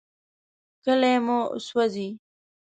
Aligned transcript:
کلي 0.83 1.13
مو 1.25 1.39
سوځي. 1.67 2.09